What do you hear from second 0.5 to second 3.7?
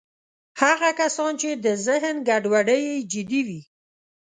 هغه کسان چې د ذهن ګډوډۍ یې جدي وي